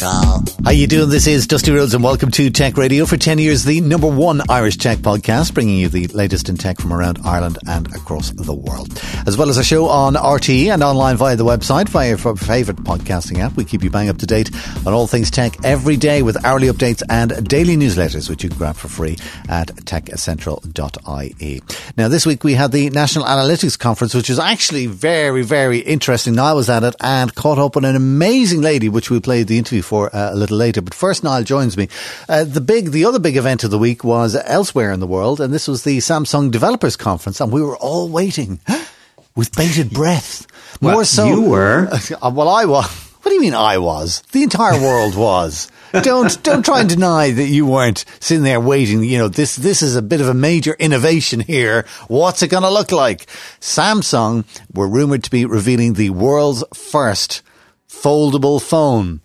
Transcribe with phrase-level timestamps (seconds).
[0.00, 0.30] Central.
[0.64, 1.08] How you doing?
[1.10, 3.04] This is Dusty Rhodes and welcome to Tech Radio.
[3.04, 6.78] For 10 years, the number one Irish tech podcast, bringing you the latest in tech
[6.78, 9.00] from around Ireland and across the world.
[9.26, 12.80] As well as a show on RTE and online via the website, via your favourite
[12.80, 13.56] podcasting app.
[13.56, 14.50] We keep you bang up to date
[14.86, 18.58] on all things tech every day with hourly updates and daily newsletters, which you can
[18.58, 19.16] grab for free
[19.48, 21.62] at techcentral.ie.
[21.96, 26.38] Now, this week we had the National Analytics Conference, which was actually very, very interesting.
[26.38, 29.58] I was at it and caught up with an amazing lady, which we played the
[29.58, 30.80] interview for uh, a little later.
[30.80, 31.88] But first, Niall joins me.
[32.28, 35.40] Uh, the big, the other big event of the week was elsewhere in the world,
[35.40, 38.60] and this was the Samsung Developers Conference, and we were all waiting
[39.36, 40.46] with bated breath.
[40.80, 41.88] More well, so, you were.
[42.22, 42.86] Uh, well, I was.
[43.20, 44.22] What do you mean I was?
[44.32, 45.70] The entire world was.
[46.02, 49.02] don't don't try and deny that you weren't sitting there waiting.
[49.02, 51.84] You know this this is a bit of a major innovation here.
[52.08, 53.26] What's it going to look like?
[53.60, 57.42] Samsung were rumored to be revealing the world's first
[57.88, 59.20] foldable phone.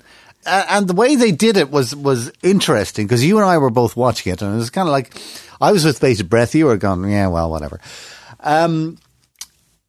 [0.46, 3.96] And the way they did it was was interesting because you and I were both
[3.96, 5.16] watching it, and it was kind of like
[5.60, 6.56] I was with bated breath.
[6.56, 7.80] You were going, yeah, well, whatever.
[8.40, 8.98] Um,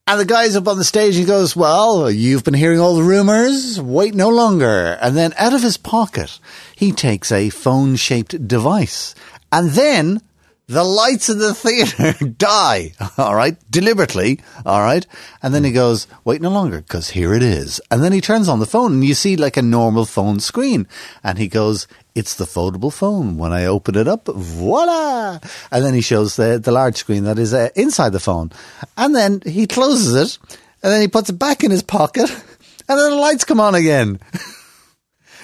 [0.06, 1.16] and the guy's up on the stage.
[1.16, 3.80] He goes, "Well, you've been hearing all the rumors.
[3.80, 6.38] Wait no longer." And then out of his pocket,
[6.77, 9.16] he takes a phone-shaped device,
[9.50, 10.20] and then
[10.69, 15.06] the lights in the theater die, all right, deliberately, all right.
[15.41, 17.81] And then he goes, wait no longer, because here it is.
[17.91, 20.89] And then he turns on the phone and you see like a normal phone screen.
[21.23, 21.86] And he goes,
[22.17, 23.39] it's the foldable phone.
[23.39, 25.39] When I open it up, voila!
[25.70, 28.51] And then he shows the, the large screen that is uh, inside the phone.
[28.97, 30.39] And then he closes it
[30.83, 32.28] and then he puts it back in his pocket
[32.89, 34.19] and then the lights come on again.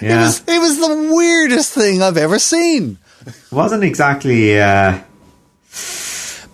[0.01, 0.21] Yeah.
[0.21, 2.97] It was, it was the weirdest thing I've ever seen.
[3.25, 4.99] It wasn't exactly, uh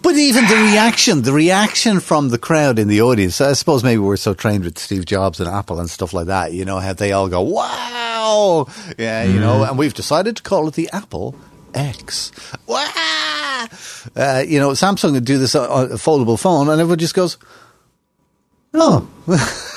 [0.10, 4.00] but even the reaction, the reaction from the crowd in the audience, I suppose maybe
[4.00, 6.94] we're so trained with Steve Jobs and Apple and stuff like that, you know, how
[6.94, 8.66] they all go, wow!
[8.98, 9.42] Yeah, you mm.
[9.42, 11.36] know, and we've decided to call it the Apple
[11.76, 12.32] X.
[12.66, 13.68] Wow!
[14.16, 17.38] Uh, you know, Samsung would do this on a foldable phone and everyone just goes,
[18.74, 19.08] oh.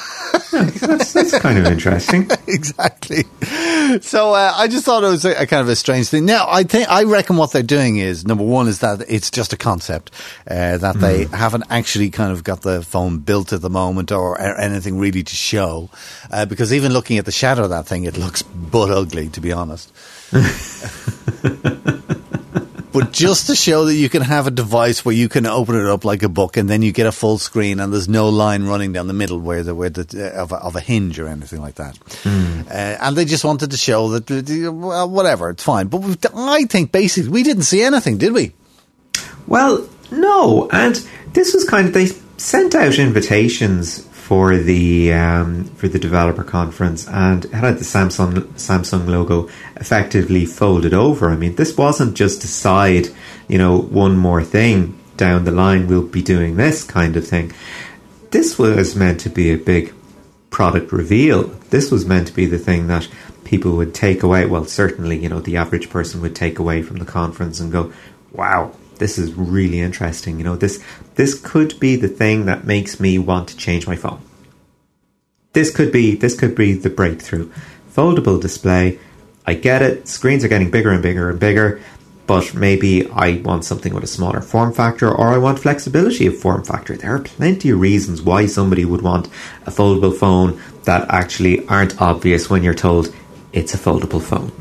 [0.52, 2.30] that's, that's, kind of interesting.
[2.46, 3.24] exactly.
[4.00, 6.26] So uh, I just thought it was a, a, kind of a strange thing.
[6.26, 9.52] Now I think I reckon what they're doing is number one is that it's just
[9.52, 10.10] a concept
[10.48, 11.00] uh, that mm.
[11.00, 11.34] they hmm.
[11.34, 15.22] haven't actually kind of got the phone built at the moment or, or anything really
[15.22, 15.90] to show.
[16.30, 19.40] Uh, because even looking at the shadow of that thing, it looks but ugly to
[19.40, 19.92] be honest.
[22.92, 25.86] but just to show that you can have a device where you can open it
[25.86, 28.64] up like a book and then you get a full screen and there's no line
[28.64, 31.26] running down the middle where the, where the, uh, of, a, of a hinge or
[31.26, 31.98] anything like that.
[32.24, 32.66] Mm.
[32.66, 35.88] Uh, and they just wanted to show that, uh, well, whatever, it's fine.
[35.88, 38.52] But I think basically we didn't see anything, did we?
[39.46, 40.68] Well, no.
[40.70, 40.96] And
[41.32, 47.06] this was kind of, they sent out invitations for the um, for the developer conference
[47.06, 51.28] and had the Samsung Samsung logo effectively folded over.
[51.28, 53.08] I mean, this wasn't just a side,
[53.46, 55.86] you know, one more thing down the line.
[55.86, 57.52] We'll be doing this kind of thing.
[58.30, 59.92] This was meant to be a big
[60.48, 61.42] product reveal.
[61.68, 63.06] This was meant to be the thing that
[63.44, 64.46] people would take away.
[64.46, 67.92] Well, certainly, you know, the average person would take away from the conference and go,
[68.32, 68.72] "Wow,
[69.02, 70.38] this is really interesting.
[70.38, 70.82] You know, this
[71.16, 74.20] this could be the thing that makes me want to change my phone.
[75.52, 77.50] This could be this could be the breakthrough.
[77.92, 78.98] Foldable display.
[79.44, 80.06] I get it.
[80.06, 81.80] Screens are getting bigger and bigger and bigger,
[82.28, 86.38] but maybe I want something with a smaller form factor or I want flexibility of
[86.38, 86.96] form factor.
[86.96, 89.26] There are plenty of reasons why somebody would want
[89.66, 93.12] a foldable phone that actually aren't obvious when you're told
[93.52, 94.52] it's a foldable phone.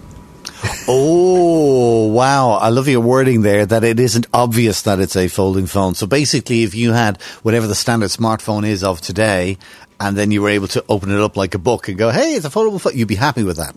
[0.88, 2.52] Oh, wow.
[2.52, 5.96] I love your wording there that it isn't obvious that it's a folding phone.
[5.96, 9.58] So basically, if you had whatever the standard smartphone is of today,
[10.00, 12.34] and then you were able to open it up like a book and go, hey,
[12.34, 13.76] it's a foldable phone, you'd be happy with that.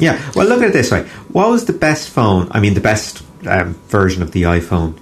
[0.00, 0.20] Yeah.
[0.34, 1.04] Well, look at it this way.
[1.28, 2.48] What was the best phone?
[2.50, 4.98] I mean, the best um, version of the iPhone,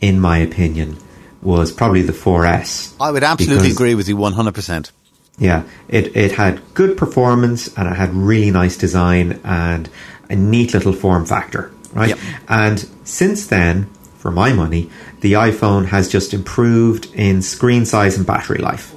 [0.00, 0.98] in my opinion,
[1.40, 2.94] was probably the 4S.
[3.00, 4.90] I would absolutely agree with you 100%.
[5.38, 9.88] Yeah, it, it had good performance and it had really nice design and
[10.30, 12.10] a neat little form factor, right?
[12.10, 12.18] Yep.
[12.48, 13.84] And since then,
[14.16, 14.90] for my money,
[15.20, 18.94] the iPhone has just improved in screen size and battery life.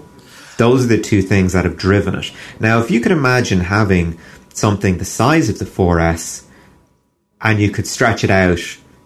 [0.57, 2.31] Those are the two things that have driven it.
[2.59, 4.19] Now, if you could imagine having
[4.53, 6.45] something the size of the 4S
[7.41, 8.59] and you could stretch it out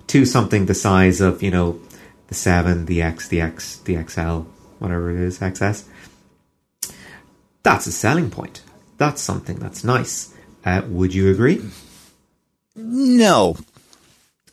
[0.08, 1.80] to something the size of, you know,
[2.28, 4.50] the 7, the X, the X, the XL,
[4.80, 5.86] whatever it is, XS,
[7.64, 8.62] that's a selling point.
[8.98, 10.34] That's something that's nice.
[10.64, 11.62] Uh, would you agree?
[12.76, 13.56] No,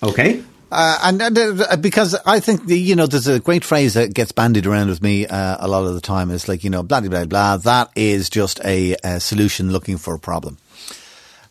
[0.03, 0.43] Okay.
[0.75, 4.15] Uh, and, and uh, because I think the, you know there's a great phrase that
[4.15, 6.31] gets bandied around with me uh, a lot of the time.
[6.31, 7.57] It's like you know blah blah blah blah.
[7.59, 10.57] That is just a, a solution looking for a problem.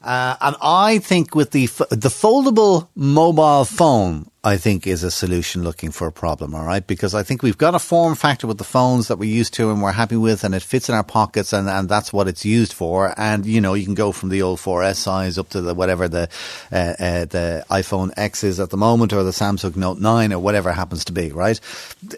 [0.04, 5.64] Uh, and I think with the the foldable mobile phone, I think is a solution
[5.64, 6.56] looking for a problem.
[6.56, 9.30] All right, because I think we've got a form factor with the phones that we're
[9.30, 12.12] used to and we're happy with, and it fits in our pockets, and, and that's
[12.12, 13.14] what it's used for.
[13.16, 16.08] And you know, you can go from the old 4S size up to the whatever
[16.08, 16.30] the
[16.72, 20.40] uh, uh, the iPhone X is at the moment, or the Samsung Note 9, or
[20.40, 21.32] whatever happens to be.
[21.32, 21.60] Right,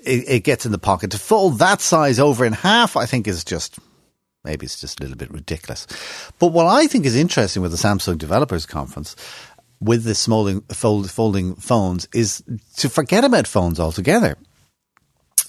[0.05, 1.11] it, it gets in the pocket.
[1.11, 3.77] To fold that size over in half, I think is just
[4.43, 5.87] Maybe it's just a little bit ridiculous.
[6.37, 9.15] But what I think is interesting with the Samsung Developers Conference
[9.79, 12.43] with the smolding, fold, folding phones is
[12.77, 14.37] to forget about phones altogether.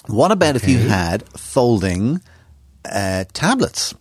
[0.06, 2.20] What about if you had folding
[2.84, 3.94] uh, tablets?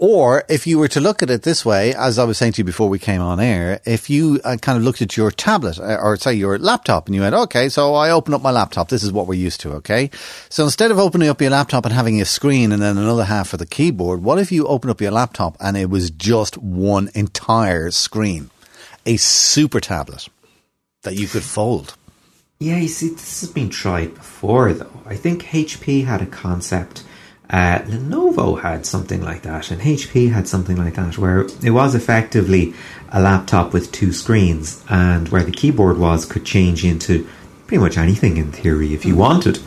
[0.00, 2.58] Or if you were to look at it this way, as I was saying to
[2.58, 5.80] you before we came on air, if you uh, kind of looked at your tablet
[5.80, 8.90] uh, or say your laptop and you went, okay, so I open up my laptop.
[8.90, 9.72] This is what we're used to.
[9.72, 10.10] Okay.
[10.50, 13.48] So instead of opening up your laptop and having a screen and then another half
[13.48, 17.10] for the keyboard, what if you open up your laptop and it was just one
[17.14, 18.50] entire screen?
[19.04, 20.28] A super tablet
[21.02, 21.96] that you could fold.
[22.60, 25.02] Yeah, you see, this has been tried before, though.
[25.06, 27.04] I think HP had a concept.
[27.50, 31.94] Uh, Lenovo had something like that, and HP had something like that, where it was
[31.94, 32.74] effectively
[33.10, 37.26] a laptop with two screens, and where the keyboard was could change into
[37.66, 39.58] pretty much anything in theory if you wanted.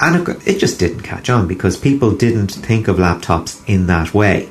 [0.00, 4.12] And it, it just didn't catch on because people didn't think of laptops in that
[4.14, 4.48] way.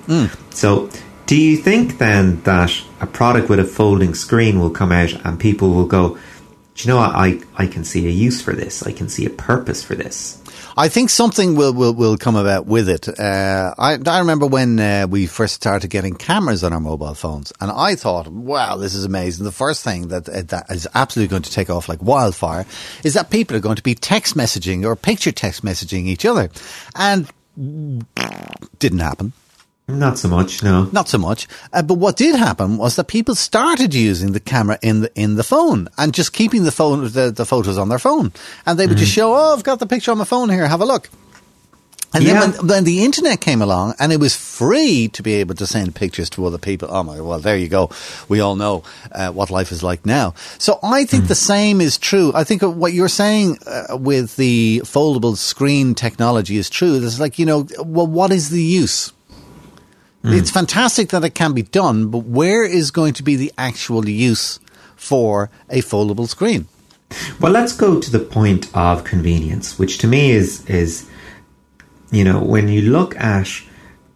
[0.51, 0.89] So,
[1.27, 2.71] do you think then that
[3.01, 6.17] a product with a folding screen will come out and people will go,
[6.75, 7.15] do you know what?
[7.15, 8.83] I, I can see a use for this.
[8.83, 10.41] I can see a purpose for this.
[10.77, 13.07] I think something will, will, will come about with it.
[13.07, 17.53] Uh, I, I remember when uh, we first started getting cameras on our mobile phones,
[17.61, 19.45] and I thought, wow, this is amazing.
[19.45, 22.65] The first thing that, uh, that is absolutely going to take off like wildfire
[23.03, 26.49] is that people are going to be text messaging or picture text messaging each other.
[26.95, 29.33] And didn't happen.
[29.87, 30.89] Not so much, no.
[30.91, 31.47] Not so much.
[31.71, 35.35] Uh, but what did happen was that people started using the camera in the in
[35.35, 38.31] the phone and just keeping the phone the, the photos on their phone,
[38.65, 40.67] and they would just show, "Oh, I've got the picture on my phone here.
[40.67, 41.09] Have a look."
[42.15, 42.39] And Yeah.
[42.39, 45.67] then when, when the internet came along and it was free to be able to
[45.67, 47.89] send pictures to other people, oh my, well, there you go.
[48.29, 50.33] We all know uh, what life is like now.
[50.57, 52.31] So I think the same is true.
[52.33, 57.03] I think what you're saying uh, with the foldable screen technology is true.
[57.03, 59.11] It's like, you know, well, what is the use?
[60.25, 60.39] Mm.
[60.39, 64.09] It's fantastic that it can be done, but where is going to be the actual
[64.09, 64.59] use
[64.95, 66.67] for a foldable screen?
[67.39, 71.07] Well, let's go to the point of convenience, which to me is is
[72.11, 73.61] you know when you look at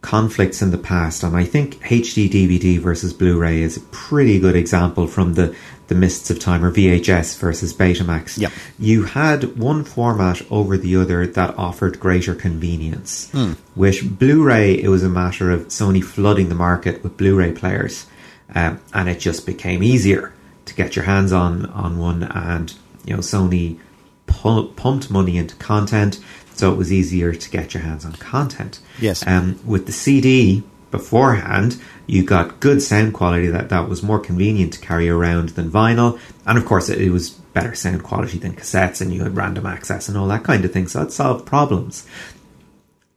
[0.02, 4.56] conflicts in the past, and I think HD DVD versus Blu-ray is a pretty good
[4.56, 5.56] example from the
[5.88, 8.38] the mists of time, or VHS versus Betamax.
[8.38, 8.52] Yep.
[8.78, 13.32] You had one format over the other that offered greater convenience.
[13.76, 18.06] With Blu-ray, it was a matter of Sony flooding the market with Blu-ray players,
[18.54, 20.32] um, and it just became easier
[20.66, 22.24] to get your hands on on one.
[22.24, 22.74] And
[23.04, 23.80] you know, Sony
[24.28, 26.20] pu- pumped money into content,
[26.60, 28.80] so it was easier to get your hands on content.
[29.00, 29.26] Yes.
[29.26, 30.62] Um, with the CD
[30.92, 35.72] beforehand, you got good sound quality that, that was more convenient to carry around than
[35.72, 36.20] vinyl.
[36.46, 39.66] And of course, it, it was better sound quality than cassettes, and you had random
[39.66, 40.88] access and all that kind of thing.
[40.88, 42.06] So it solved problems.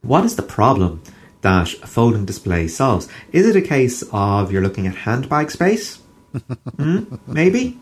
[0.01, 1.03] What is the problem
[1.41, 3.09] that a folding display solves?
[3.33, 5.99] Is it a case of you're looking at handbag space?
[6.77, 7.15] Hmm?
[7.27, 7.77] Maybe?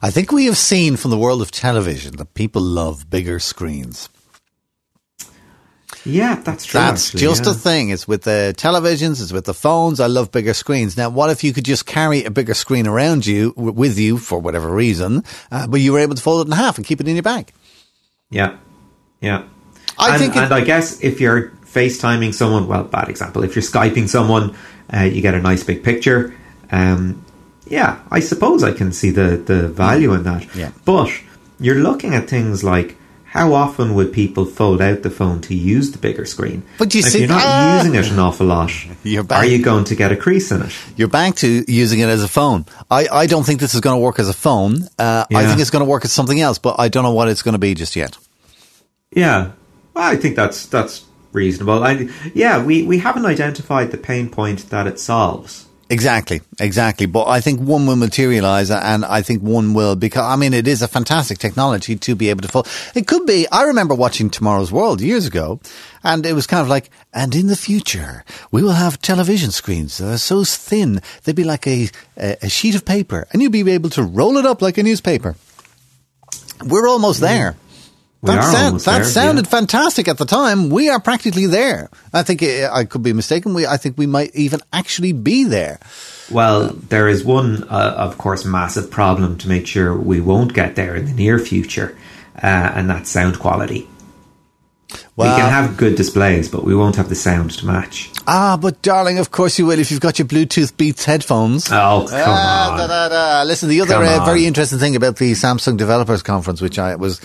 [0.00, 4.08] I think we have seen from the world of television that people love bigger screens.
[6.08, 6.80] Yeah, that's true.
[6.80, 7.50] That's actually, just yeah.
[7.50, 7.90] a thing.
[7.90, 10.00] It's with the televisions, it's with the phones.
[10.00, 10.96] I love bigger screens.
[10.96, 14.18] Now, what if you could just carry a bigger screen around you, w- with you
[14.18, 15.22] for whatever reason,
[15.52, 17.22] uh, but you were able to fold it in half and keep it in your
[17.22, 17.52] bag?
[18.30, 18.56] Yeah,
[19.20, 19.44] yeah.
[19.98, 23.44] I and, think it- and I guess if you're FaceTiming someone, well, bad example.
[23.44, 24.56] If you're Skyping someone,
[24.92, 26.34] uh, you get a nice big picture.
[26.70, 27.24] Um,
[27.66, 30.54] yeah, I suppose I can see the the value in that.
[30.56, 30.70] Yeah.
[30.84, 31.10] But
[31.60, 32.96] you're looking at things like
[33.38, 36.64] how often would people fold out the phone to use the bigger screen?
[36.76, 37.78] But you if see- you're not ah!
[37.78, 38.72] using it an awful lot,
[39.04, 40.76] You're are you going to get a crease in it?
[40.96, 42.66] You're back to using it as a phone.
[42.90, 44.88] I, I don't think this is going to work as a phone.
[44.98, 47.28] Uh, I think it's going to work as something else, but I don't know what
[47.28, 48.18] it's going to be just yet.
[49.12, 49.52] Yeah,
[49.94, 51.84] well, I think that's that's reasonable.
[51.84, 55.67] I, yeah, we, we haven't identified the pain point that it solves.
[55.90, 57.06] Exactly, exactly.
[57.06, 60.68] But I think one will materialize, and I think one will because I mean it
[60.68, 62.48] is a fantastic technology to be able to.
[62.48, 63.46] Full, it could be.
[63.50, 65.60] I remember watching Tomorrow's World years ago,
[66.04, 69.96] and it was kind of like, and in the future we will have television screens
[69.96, 73.70] that are so thin they'd be like a a sheet of paper, and you'd be
[73.70, 75.36] able to roll it up like a newspaper.
[76.66, 77.34] We're almost mm-hmm.
[77.34, 77.56] there.
[78.20, 79.50] We that sound- that there, sounded yeah.
[79.50, 80.70] fantastic at the time.
[80.70, 81.88] We are practically there.
[82.12, 83.54] I think uh, I could be mistaken.
[83.54, 85.78] We, I think we might even actually be there.
[86.30, 90.74] Well, there is one, uh, of course, massive problem to make sure we won't get
[90.74, 91.96] there in the near future,
[92.42, 93.88] uh, and that's sound quality.
[95.16, 98.10] Well- we can have good displays, but we won't have the sound to match.
[98.26, 101.68] Ah, but darling, of course you will if you've got your Bluetooth Beats headphones.
[101.70, 102.78] Oh, come Ah, on.
[102.78, 103.42] da, da, da.
[103.44, 107.20] Listen, the other uh, very interesting thing about the Samsung Developers Conference, which I was,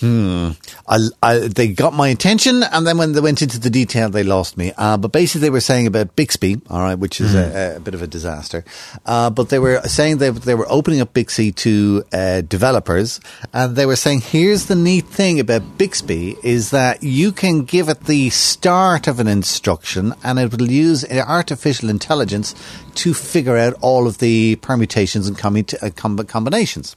[0.00, 0.50] hmm,
[0.88, 4.22] I, I, they got my attention, and then when they went into the detail, they
[4.22, 4.72] lost me.
[4.76, 7.38] Uh, but basically, they were saying about Bixby, all right, which is Hmm.
[7.38, 8.64] a, a bit of a disaster.
[9.04, 13.20] Uh, but they were saying they, they were opening up Bixby to uh, developers,
[13.52, 17.88] and they were saying, here's the neat thing about Bixby is that you can give
[17.88, 22.54] it the start of an instruction, and it will use artificial intelligence
[22.96, 26.96] to figure out all of the permutations and commu- uh, com- combinations.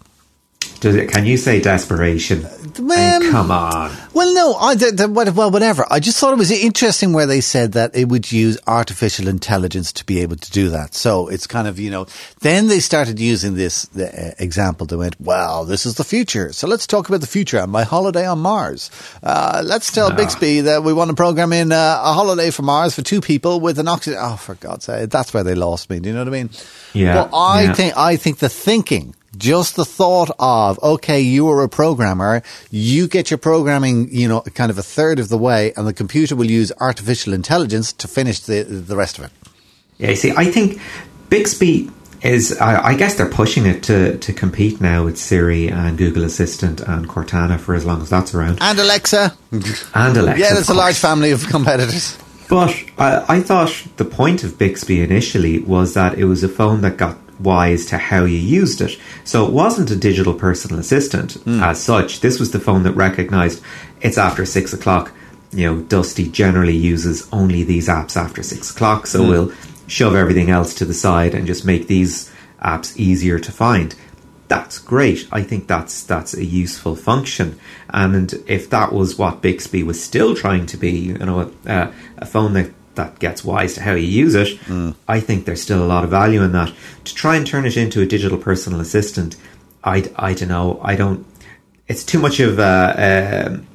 [0.82, 2.46] Does it, can you say desperation?
[2.46, 3.92] Um, And come on.
[4.13, 5.86] Well, no, I, the, the, what- well, whatever.
[5.89, 9.92] I just thought it was interesting where they said that it would use artificial intelligence
[9.94, 10.96] to be able to do that.
[10.96, 12.08] So it's kind of, you know,
[12.39, 14.88] then they started using this the, uh, example.
[14.88, 16.54] They went, well, this is the future.
[16.54, 18.89] So let's talk about the future on my holiday on Mars.
[19.22, 22.96] Uh, let's tell Bixby that we want to program in uh, a holiday for Mars
[22.96, 24.20] for two people with an oxygen.
[24.22, 25.10] Oh, for God's sake.
[25.10, 26.00] That's where they lost me.
[26.00, 26.50] Do you know what I mean?
[26.94, 27.74] Yeah, Well, I yeah.
[27.74, 33.07] think, I think the thinking, just the thought of, okay, you are a programmer, you
[33.07, 36.36] get your programming, you know, kind of a third of the way, and the computer
[36.36, 39.31] will use artificial intelligence to finish the, the rest of it.
[39.98, 40.81] Yeah, you see, I think
[41.29, 41.89] Bixby
[42.21, 46.24] is, I, I guess they're pushing it to, to compete now with Siri and Google
[46.24, 48.59] Assistant and Cortana for as long as that's around.
[48.62, 49.36] And Alexa.
[49.51, 50.41] And Alexa.
[50.41, 52.17] yeah, it's a large family of competitors.
[52.50, 56.82] But I, I thought the point of Bixby initially was that it was a phone
[56.82, 59.00] that got wise to how you used it.
[59.24, 61.63] So it wasn't a digital personal assistant hmm.
[61.63, 62.20] as such.
[62.20, 63.63] This was the phone that recognized
[64.01, 65.13] it's after six o'clock.
[65.51, 69.29] You know, Dusty generally uses only these apps after six o'clock, so hmm.
[69.29, 69.53] we'll
[69.88, 73.96] shove everything else to the side and just make these apps easier to find
[74.50, 75.27] that's great.
[75.32, 77.58] I think that's that's a useful function.
[77.89, 82.25] And if that was what Bixby was still trying to be, you know, a, a
[82.25, 84.60] phone that that gets wise to how you use it,
[85.08, 86.74] I think there's still a lot of value in that.
[87.06, 89.38] To try and turn it into a digital personal assistant,
[89.84, 90.82] I I don't know.
[90.84, 91.25] I don't.
[91.88, 93.46] It's too much of a.
[93.48, 93.68] Um,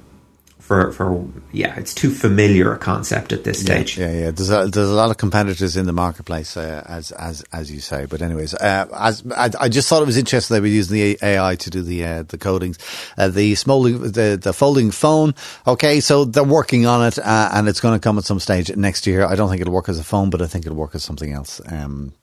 [0.64, 3.99] for, for yeah, it's too familiar a concept at this stage.
[3.99, 4.30] Yeah, yeah.
[4.30, 7.80] There's a, there's a lot of competitors in the marketplace, uh, as as as you
[7.80, 8.06] say.
[8.06, 11.18] But anyways, uh, as I, I just thought it was interesting they were using the
[11.21, 12.78] AI to do the uh, the codings,
[13.18, 15.35] uh, the small the the folding phone.
[15.66, 18.75] Okay, so they're working on it, uh, and it's going to come at some stage
[18.75, 19.26] next year.
[19.26, 21.30] I don't think it'll work as a phone, but I think it'll work as something
[21.30, 21.61] else.
[21.66, 22.14] Um,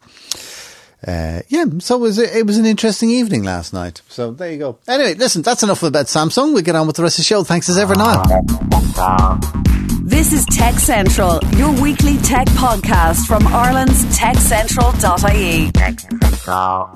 [1.07, 4.01] uh, yeah, so it was, it was an interesting evening last night.
[4.07, 4.77] So there you go.
[4.87, 6.53] Anyway, listen, that's enough about Samsung.
[6.53, 7.43] We get on with the rest of the show.
[7.43, 8.23] Thanks as ever, Niall.
[10.21, 15.71] This is Tech Central, your weekly tech podcast from Ireland's techcentral.ie.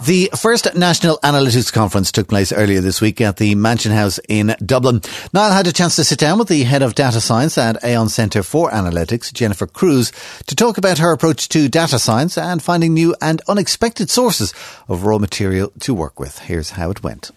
[0.06, 4.56] The first National Analytics Conference took place earlier this week at the Mansion House in
[4.64, 5.02] Dublin.
[5.34, 8.10] Niall had a chance to sit down with the head of data science at Aon
[8.10, 10.12] Centre for Analytics, Jennifer Cruise,
[10.46, 14.54] to talk about her approach to data science and finding new and unexpected sources
[14.88, 16.38] of raw material to work with.
[16.38, 17.32] Here's how it went.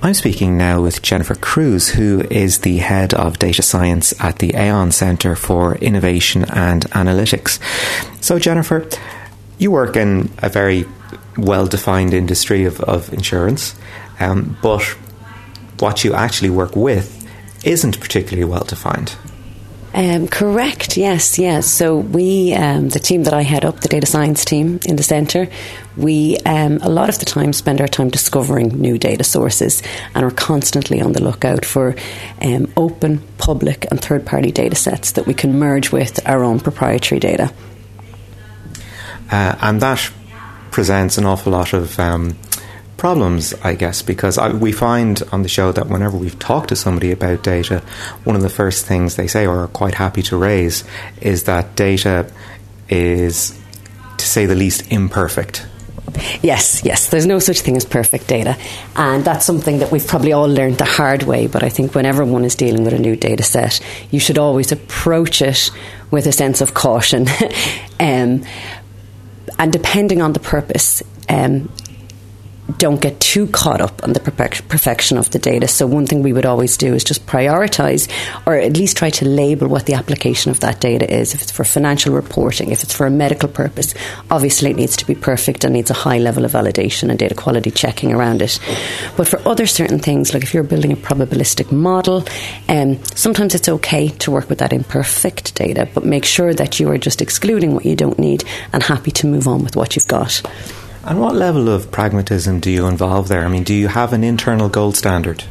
[0.00, 4.54] I'm speaking now with Jennifer Cruise, who is the head of data science at the
[4.54, 7.58] Aon Centre for Innovation and Analytics.
[8.22, 8.88] So, Jennifer,
[9.58, 10.84] you work in a very
[11.36, 13.74] well defined industry of, of insurance,
[14.20, 14.84] um, but
[15.80, 17.28] what you actually work with
[17.64, 19.16] isn't particularly well defined.
[19.98, 20.96] Um, correct.
[20.96, 21.40] Yes.
[21.40, 21.66] Yes.
[21.66, 25.02] So we, um, the team that I head up, the data science team in the
[25.02, 25.48] centre,
[25.96, 29.82] we um, a lot of the time spend our time discovering new data sources
[30.14, 31.96] and are constantly on the lookout for
[32.40, 37.18] um, open, public, and third-party data sets that we can merge with our own proprietary
[37.18, 37.52] data.
[39.32, 40.12] Uh, and that
[40.70, 42.36] presents an awful lot of um,
[42.98, 46.76] problems, I guess, because I, we find on the show that whenever we've talked to
[46.76, 47.82] somebody about data,
[48.24, 50.84] one of the first things they say, or are quite happy to raise,
[51.22, 52.30] is that data
[52.90, 53.58] is,
[54.18, 55.66] to say the least, imperfect.
[56.42, 57.08] Yes, yes.
[57.08, 58.56] There's no such thing as perfect data.
[58.96, 61.46] And that's something that we've probably all learned the hard way.
[61.46, 64.72] But I think whenever one is dealing with a new data set, you should always
[64.72, 65.70] approach it
[66.10, 67.28] with a sense of caution.
[68.00, 68.44] um,
[69.58, 71.70] and depending on the purpose, um,
[72.76, 75.66] don't get too caught up on the perfection of the data.
[75.66, 78.10] So, one thing we would always do is just prioritize
[78.46, 81.34] or at least try to label what the application of that data is.
[81.34, 83.94] If it's for financial reporting, if it's for a medical purpose,
[84.30, 87.34] obviously it needs to be perfect and needs a high level of validation and data
[87.34, 88.58] quality checking around it.
[89.16, 92.24] But for other certain things, like if you're building a probabilistic model,
[92.68, 96.90] um, sometimes it's okay to work with that imperfect data, but make sure that you
[96.90, 100.08] are just excluding what you don't need and happy to move on with what you've
[100.08, 100.42] got.
[101.08, 103.42] And what level of pragmatism do you involve there?
[103.42, 105.42] I mean, do you have an internal gold standard?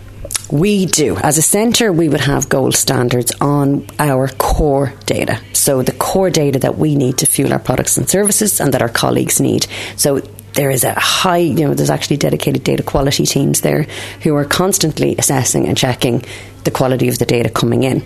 [0.52, 1.18] We do.
[1.18, 5.42] As a centre, we would have gold standards on our core data.
[5.54, 8.84] So, the core data that we need to fuel our products and services and that
[8.84, 9.66] our colleagues need.
[9.96, 10.20] So,
[10.54, 13.88] there is a high, you know, there's actually dedicated data quality teams there
[14.22, 16.24] who are constantly assessing and checking
[16.66, 18.06] the quality of the data coming in.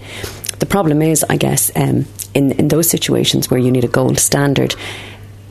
[0.60, 4.20] The problem is, I guess, um, in, in those situations where you need a gold
[4.20, 4.74] standard,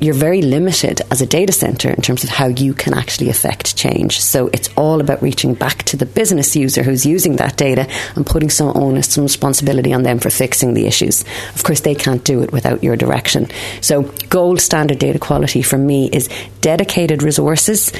[0.01, 3.77] you're very limited as a data center in terms of how you can actually affect
[3.77, 4.21] change.
[4.21, 8.27] So it's all about reaching back to the business user who's using that data and
[8.27, 11.23] putting some onus, some responsibility on them for fixing the issues.
[11.55, 13.49] Of course, they can't do it without your direction.
[13.83, 16.31] So gold standard data quality for me is
[16.63, 17.93] dedicated resources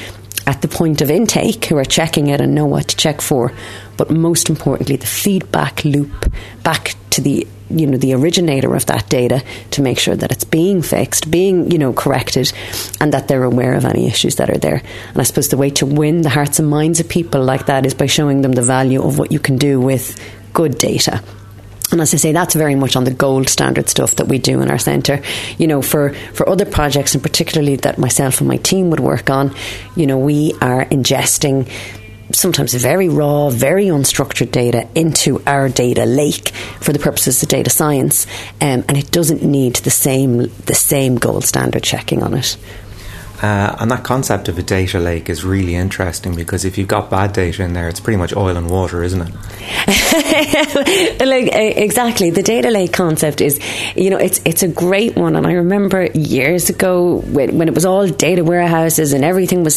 [0.47, 3.53] at the point of intake who are checking it and know what to check for.
[3.97, 7.47] But most importantly, the feedback loop back to the
[7.79, 11.71] you know the originator of that data to make sure that it's being fixed, being
[11.71, 12.51] you know corrected,
[12.99, 14.81] and that they're aware of any issues that are there.
[15.09, 17.85] And I suppose the way to win the hearts and minds of people like that
[17.85, 20.19] is by showing them the value of what you can do with
[20.53, 21.23] good data.
[21.91, 24.61] And as I say, that's very much on the gold standard stuff that we do
[24.61, 25.21] in our centre.
[25.57, 29.29] You know, for, for other projects, and particularly that myself and my team would work
[29.29, 29.53] on,
[29.95, 31.69] you know, we are ingesting
[32.33, 37.69] sometimes very raw, very unstructured data into our data lake for the purposes of data
[37.69, 38.27] science,
[38.59, 42.57] um, and it doesn't need the same the same gold standard checking on it.
[43.41, 47.09] Uh, and that concept of a data lake is really interesting because if you've got
[47.09, 49.31] bad data in there, it's pretty much oil and water, isn't it?
[51.25, 53.59] like exactly, the data lake concept is,
[53.95, 55.35] you know, it's it's a great one.
[55.35, 59.75] And I remember years ago when, when it was all data warehouses and everything was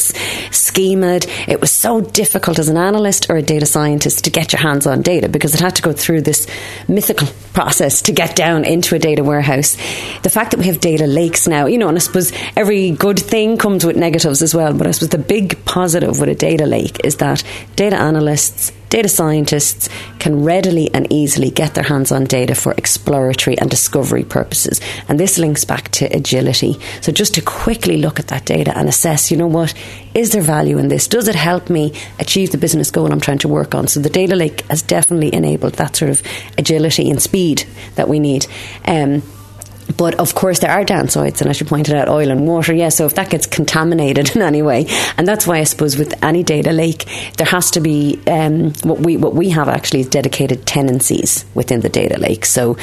[0.51, 4.61] schemed, it was so difficult as an analyst or a data scientist to get your
[4.61, 6.47] hands on data because it had to go through this
[6.87, 9.77] mythical process to get down into a data warehouse.
[10.23, 13.19] The fact that we have data lakes now, you know, and I suppose every good
[13.19, 16.67] thing comes with negatives as well, but I suppose the big positive with a data
[16.67, 17.43] lake is that
[17.77, 19.89] data analysts, data scientists
[20.19, 24.81] can readily and easily get their hands on data for exploratory and discovery purposes.
[25.09, 26.79] And this links back to agility.
[27.01, 29.75] So just to quickly look at that data and assess, you know what,
[30.15, 31.09] is there value in this?
[31.09, 33.89] Does it help me achieve the business goal I'm trying to work on?
[33.89, 36.23] So the data lake has definitely enabled that sort of
[36.57, 37.65] agility and speed
[37.97, 38.47] that we need.
[38.87, 39.23] Um,
[39.97, 42.73] but of course, there are downsides, and as you pointed out, oil and water.
[42.73, 46.23] Yeah, so if that gets contaminated in any way, and that's why I suppose with
[46.23, 50.09] any data lake, there has to be um, what we what we have actually is
[50.09, 52.45] dedicated tenancies within the data lake.
[52.45, 52.77] So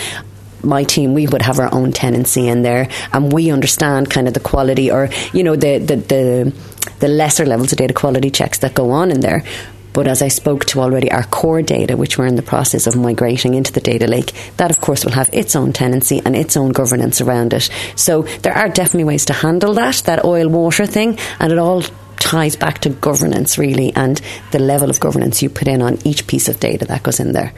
[0.64, 4.34] my team, we would have our own tenancy in there, and we understand kind of
[4.34, 6.54] the quality or you know the the the,
[7.00, 9.44] the lesser levels of data quality checks that go on in there.
[9.94, 12.96] But as I spoke to already, our core data, which we're in the process of
[12.96, 16.56] migrating into the data lake, that of course will have its own tenancy and its
[16.56, 17.70] own governance around it.
[17.96, 21.84] So there are definitely ways to handle that, that oil water thing, and it all
[22.18, 26.28] ties back to governance really and the level of governance you put in on each
[26.28, 27.52] piece of data that goes in there.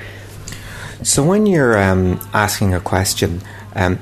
[1.03, 3.41] So when you're um, asking a question,
[3.75, 3.99] um,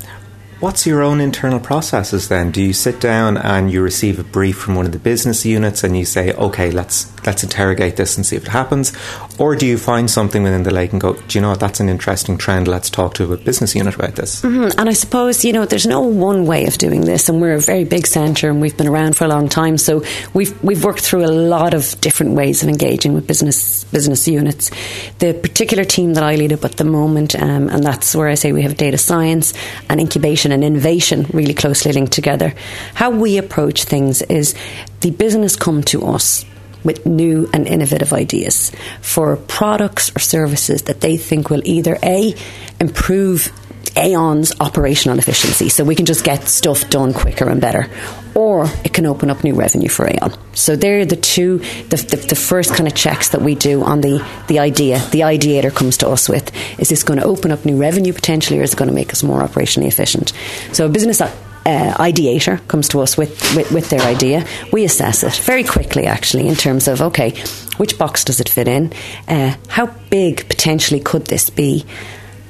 [0.61, 2.51] What's your own internal processes then?
[2.51, 5.83] Do you sit down and you receive a brief from one of the business units
[5.83, 8.93] and you say, okay, let's let's interrogate this and see if it happens?
[9.39, 11.79] Or do you find something within the lake and go, do you know what, that's
[11.79, 14.41] an interesting trend, let's talk to a business unit about this?
[14.41, 14.79] Mm-hmm.
[14.79, 17.59] And I suppose, you know, there's no one way of doing this and we're a
[17.59, 19.79] very big centre and we've been around for a long time.
[19.79, 20.03] So
[20.35, 24.69] we've we've worked through a lot of different ways of engaging with business business units.
[25.17, 28.35] The particular team that I lead up at the moment, um, and that's where I
[28.35, 29.53] say we have data science
[29.89, 32.53] and incubation and innovation really closely linked together.
[32.93, 34.55] How we approach things is
[35.01, 36.45] the business come to us
[36.83, 42.33] with new and innovative ideas for products or services that they think will either A,
[42.79, 43.51] improve
[43.95, 47.89] Aon's operational efficiency, so we can just get stuff done quicker and better,
[48.35, 50.33] or it can open up new revenue for Aon.
[50.53, 51.57] So they're the two,
[51.89, 54.99] the, the, the, first kind of checks that we do on the, the idea.
[55.11, 58.59] The ideator comes to us with, is this going to open up new revenue potentially,
[58.59, 60.31] or is it going to make us more operationally efficient?
[60.71, 61.29] So a business uh,
[61.65, 64.45] ideator comes to us with, with, with, their idea.
[64.71, 67.31] We assess it very quickly, actually, in terms of okay,
[67.77, 68.93] which box does it fit in?
[69.27, 71.85] Uh, how big potentially could this be?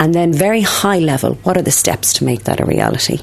[0.02, 3.20] And then, very high level, what are the steps to make that a reality?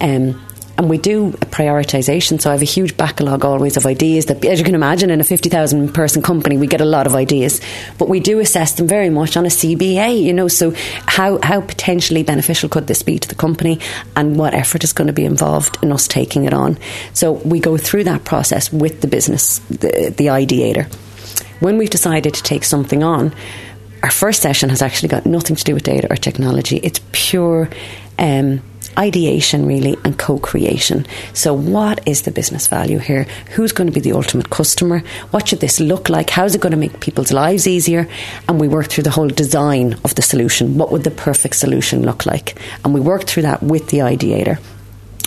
[0.00, 0.40] Um,
[0.78, 2.40] and we do a prioritization.
[2.40, 5.20] So I have a huge backlog always of ideas that, as you can imagine, in
[5.20, 7.60] a 50,000 person company, we get a lot of ideas.
[7.98, 10.72] But we do assess them very much on a CBA, you know, so
[11.06, 13.80] how, how potentially beneficial could this be to the company
[14.14, 16.78] and what effort is going to be involved in us taking it on.
[17.12, 20.92] So we go through that process with the business, the, the ideator.
[21.58, 23.34] When we've decided to take something on,
[24.04, 26.76] our first session has actually got nothing to do with data or technology.
[26.76, 27.70] It's pure
[28.18, 28.60] um,
[28.98, 31.06] ideation, really, and co creation.
[31.32, 33.26] So, what is the business value here?
[33.52, 34.98] Who's going to be the ultimate customer?
[35.30, 36.28] What should this look like?
[36.28, 38.06] How's it going to make people's lives easier?
[38.46, 40.76] And we work through the whole design of the solution.
[40.76, 42.60] What would the perfect solution look like?
[42.84, 44.58] And we work through that with the ideator.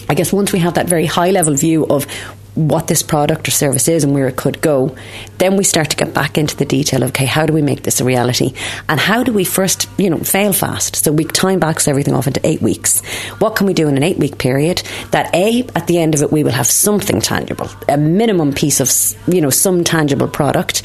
[0.08, 2.06] I guess once we have that very high level view of
[2.58, 4.96] what this product or service is and where it could go,
[5.38, 7.84] then we start to get back into the detail of okay, how do we make
[7.84, 8.54] this a reality,
[8.90, 10.96] and how do we first, you know, fail fast?
[10.96, 13.06] So we time box everything off into eight weeks.
[13.40, 16.22] What can we do in an eight week period that a at the end of
[16.22, 18.92] it we will have something tangible, a minimum piece of
[19.34, 20.84] you know some tangible product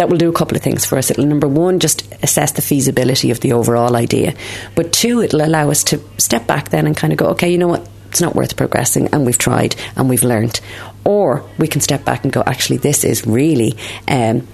[0.00, 1.10] that will do a couple of things for us.
[1.10, 4.34] It'll, number one, just assess the feasibility of the overall idea.
[4.74, 7.58] But two, it'll allow us to step back then and kind of go, okay, you
[7.58, 7.86] know what?
[8.08, 10.60] It's not worth progressing, and we've tried and we've learned.
[11.04, 13.76] Or we can step back and go, actually, this is really
[14.08, 14.46] um,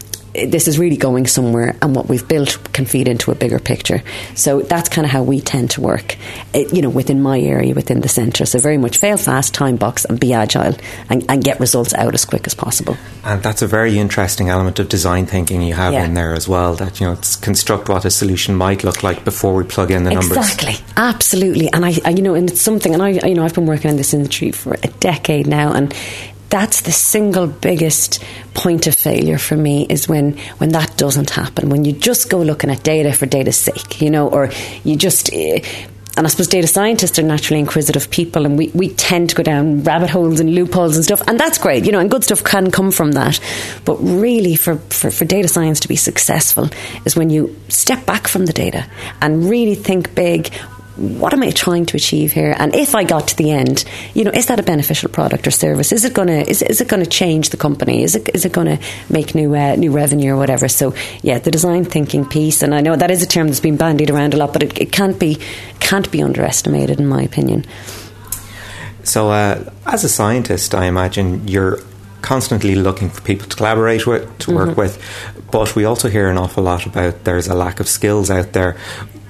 [0.45, 4.03] this is really going somewhere and what we've built can feed into a bigger picture.
[4.35, 6.17] So that's kind of how we tend to work,
[6.53, 8.45] it, you know, within my area, within the centre.
[8.45, 10.77] So very much fail fast, time box and be agile
[11.09, 12.97] and, and, get results out as quick as possible.
[13.23, 16.05] And that's a very interesting element of design thinking you have yeah.
[16.05, 19.55] in there as well, that, you know, construct what a solution might look like before
[19.55, 20.37] we plug in the numbers.
[20.37, 20.75] Exactly.
[20.97, 21.71] Absolutely.
[21.73, 23.91] And I, I, you know, and it's something, and I, you know, I've been working
[23.91, 25.95] in this industry for a decade now and
[26.49, 28.23] that's the single biggest
[28.55, 32.41] point of failure for me is when when that doesn't happen when you just go
[32.41, 34.51] looking at data for data's sake you know or
[34.85, 35.59] you just uh,
[36.17, 39.43] and I suppose data scientists are naturally inquisitive people, and we, we tend to go
[39.43, 42.43] down rabbit holes and loopholes and stuff, and that's great, you know, and good stuff
[42.43, 43.39] can come from that.
[43.85, 46.71] But really, for, for, for data science to be successful,
[47.05, 48.87] is when you step back from the data
[49.21, 50.51] and really think big
[50.97, 52.55] what am I trying to achieve here?
[52.59, 55.51] And if I got to the end, you know, is that a beneficial product or
[55.51, 55.93] service?
[55.93, 58.03] Is it going to is, is it going to change the company?
[58.03, 60.69] Is it is it going to make new uh, new revenue or whatever?
[60.69, 63.77] So yeah, the design thinking piece, and I know that is a term that's been
[63.77, 65.39] bandied around a lot, but it, it can't be
[65.81, 67.65] can't be underestimated in my opinion.
[69.05, 71.79] So, uh, as a scientist, I imagine you're
[72.23, 74.81] constantly looking for people to collaborate with, to work mm-hmm.
[74.81, 75.01] with.
[75.53, 78.77] But we also hear an awful lot about there's a lack of skills out there.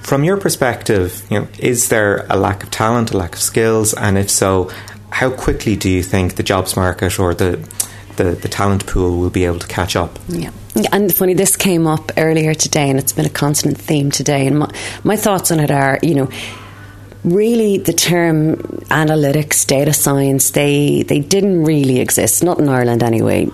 [0.07, 3.93] From your perspective, you know, is there a lack of talent, a lack of skills,
[3.93, 4.71] and if so,
[5.11, 7.59] how quickly do you think the jobs market or the
[8.15, 10.21] the, the talent pool will be able to catch up?
[10.29, 10.53] Yeah.
[10.93, 14.47] And funny, this came up earlier today, and it's been a constant theme today.
[14.47, 14.71] And my,
[15.03, 16.31] my thoughts on it are, you know,
[17.25, 18.59] really the term
[18.91, 23.49] analytics, data science, they they didn't really exist, not in Ireland anyway,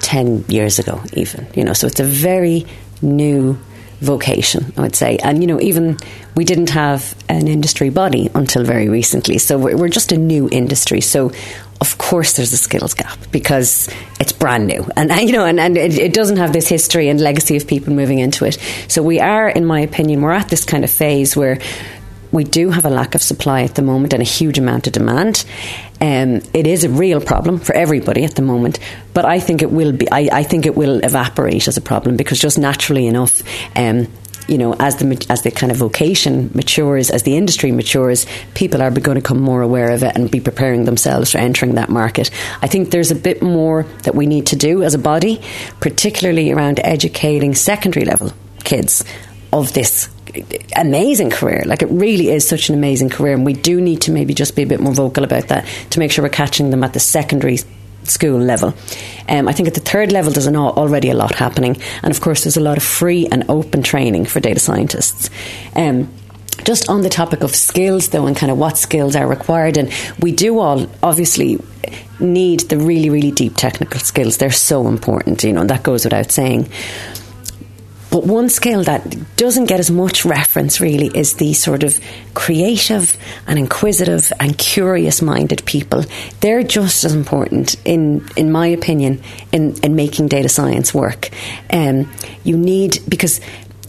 [0.00, 1.46] ten years ago even.
[1.54, 2.66] You know, so it's a very
[3.00, 3.58] new
[4.00, 5.18] vocation, I would say.
[5.18, 5.98] And, you know, even
[6.34, 9.38] we didn't have an industry body until very recently.
[9.38, 11.00] So we're, we're just a new industry.
[11.00, 11.32] So,
[11.80, 13.88] of course, there's a skills gap because
[14.20, 14.86] it's brand new.
[14.96, 17.92] And, you know, and, and it, it doesn't have this history and legacy of people
[17.92, 18.58] moving into it.
[18.88, 21.58] So we are, in my opinion, we're at this kind of phase where
[22.32, 24.92] we do have a lack of supply at the moment and a huge amount of
[24.92, 25.44] demand.
[26.00, 28.78] Um, it is a real problem for everybody at the moment,
[29.14, 30.10] but I think it will be.
[30.10, 33.42] I, I think it will evaporate as a problem because just naturally enough.
[33.76, 34.08] Um,
[34.46, 38.80] you know, as the as the kind of vocation matures, as the industry matures, people
[38.80, 41.90] are going to become more aware of it and be preparing themselves for entering that
[41.90, 42.30] market.
[42.62, 45.42] I think there's a bit more that we need to do as a body,
[45.80, 48.32] particularly around educating secondary level
[48.64, 49.04] kids
[49.52, 50.08] of this
[50.76, 51.62] amazing career.
[51.66, 54.56] Like it really is such an amazing career, and we do need to maybe just
[54.56, 57.00] be a bit more vocal about that to make sure we're catching them at the
[57.00, 57.58] secondary
[58.04, 58.74] school level.
[59.28, 62.20] Um, I think at the third level there's an, already a lot happening, and of
[62.20, 65.30] course there's a lot of free and open training for data scientists.
[65.74, 66.08] Um,
[66.64, 69.92] just on the topic of skills, though, and kind of what skills are required, and
[70.20, 71.58] we do all obviously
[72.20, 74.38] need the really, really deep technical skills.
[74.38, 76.70] They're so important, you know, and that goes without saying.
[78.18, 82.00] But one skill that doesn't get as much reference really is the sort of
[82.34, 86.04] creative and inquisitive and curious minded people.
[86.40, 91.30] They're just as important in in my opinion in, in making data science work.
[91.70, 92.10] Um,
[92.42, 93.40] you need because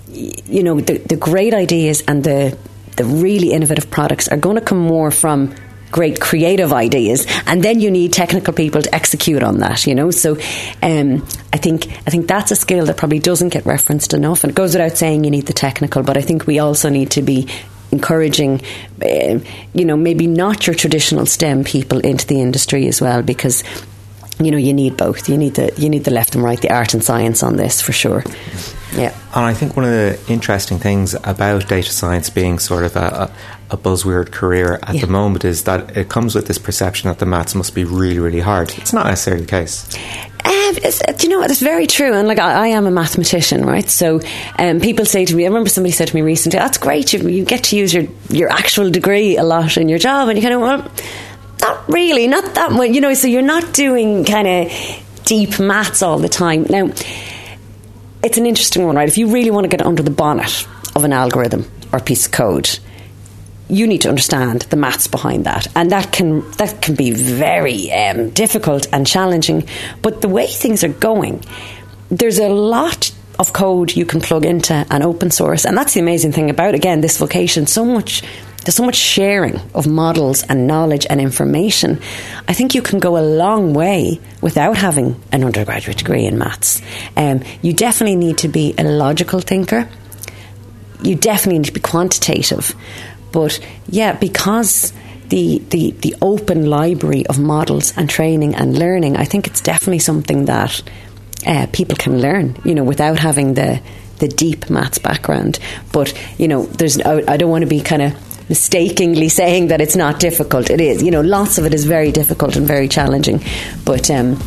[0.09, 2.55] you know the, the great ideas and the
[2.97, 5.55] the really innovative products are going to come more from
[5.91, 9.87] great creative ideas, and then you need technical people to execute on that.
[9.87, 10.37] You know, so
[10.81, 14.43] um, I think I think that's a skill that probably doesn't get referenced enough.
[14.43, 17.11] And it goes without saying you need the technical, but I think we also need
[17.11, 17.47] to be
[17.91, 18.61] encouraging,
[19.01, 19.39] uh,
[19.73, 23.63] you know, maybe not your traditional STEM people into the industry as well, because
[24.39, 25.27] you know you need both.
[25.27, 27.81] You need the you need the left and right, the art and science on this
[27.81, 28.23] for sure.
[28.93, 29.15] Yeah.
[29.35, 33.31] And I think one of the interesting things about data science being sort of a,
[33.69, 35.01] a, buzzword career at Yeah.
[35.01, 38.19] the moment is that it comes with this perception that the maths must be really,
[38.19, 38.73] really hard.
[38.77, 39.85] It's not necessarily the case.
[40.43, 41.51] Um, it's, uh, do you know what?
[41.51, 42.13] It's very true.
[42.13, 43.87] And like, I, I am a mathematician, right?
[43.87, 44.21] So,
[44.57, 47.13] um, people say to me, I remember somebody said to me recently, that's great.
[47.13, 50.29] You, you get to use your, your actual degree a lot in your job.
[50.29, 50.91] And you kind of, well,
[51.61, 54.71] not really, not that much, you know, so you're not doing kind of
[55.25, 56.65] deep maths all the time.
[56.69, 56.91] Now,
[58.23, 59.07] it's an interesting one, right?
[59.07, 62.31] If you really want to get under the bonnet of an algorithm or piece of
[62.31, 62.79] code,
[63.69, 67.91] you need to understand the maths behind that, and that can that can be very
[67.91, 69.67] um, difficult and challenging.
[70.01, 71.43] But the way things are going,
[72.09, 75.99] there's a lot of code you can plug into an open source, and that's the
[75.99, 77.67] amazing thing about again this vocation.
[77.67, 78.23] So much.
[78.63, 82.01] There's so much sharing of models and knowledge and information.
[82.47, 86.81] I think you can go a long way without having an undergraduate degree in maths.
[87.15, 89.87] Um, you definitely need to be a logical thinker
[91.01, 92.75] you definitely need to be quantitative.
[93.31, 94.91] But yeah, because
[95.29, 99.99] the, the, the open library of models and training and learning, I think it's definitely
[99.99, 100.81] something that
[101.45, 103.81] uh, people can learn, you know, without having the,
[104.17, 105.59] the deep maths background.
[105.91, 109.79] But, you know, there's I, I don't want to be kind of mistakenly saying that
[109.81, 110.69] it's not difficult.
[110.69, 111.01] It is.
[111.03, 113.41] You know, lots of it is very difficult and very challenging.
[113.85, 114.37] But um,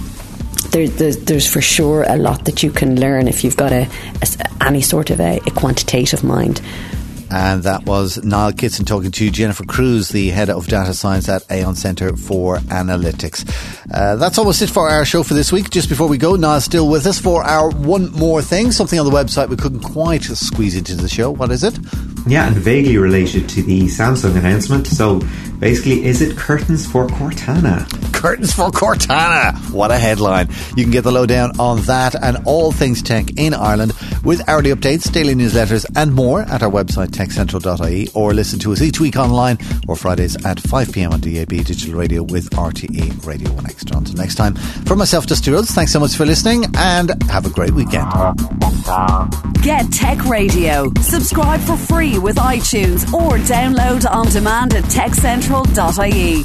[0.70, 3.88] there, there's, there's for sure a lot that you can learn if you've got a,
[4.22, 6.60] a- any sort of a, a quantitative mind.
[7.34, 11.50] And that was Niall Kitson talking to Jennifer Cruise, the head of data science at
[11.50, 13.48] Aon Centre for Analytics.
[13.90, 15.70] Uh, that's almost it for our show for this week.
[15.70, 19.06] Just before we go, Niall's still with us for our one more thing, something on
[19.06, 21.30] the website we couldn't quite squeeze into the show.
[21.30, 21.78] What is it?
[22.26, 24.86] Yeah, and vaguely related to the Samsung announcement.
[24.86, 25.20] So
[25.58, 28.11] basically, is it curtains for Cortana?
[28.22, 29.52] Curtains for Cortana.
[29.72, 30.48] What a headline.
[30.76, 34.70] You can get the lowdown on that and all things tech in Ireland with hourly
[34.70, 39.16] updates, daily newsletters, and more at our website, techcentral.ie, or listen to us each week
[39.16, 39.58] online
[39.88, 43.96] or Fridays at 5 pm on DAB Digital Radio with RTE Radio 1 Extra.
[43.96, 47.50] Until next time, from myself, Dusty Rhodes, thanks so much for listening and have a
[47.50, 48.06] great weekend.
[49.62, 50.92] Get Tech Radio.
[51.00, 56.44] Subscribe for free with iTunes or download on demand at techcentral.ie.